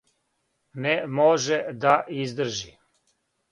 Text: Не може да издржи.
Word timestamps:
Не 0.85 0.95
може 1.17 1.59
да 1.73 1.93
издржи. 2.09 2.77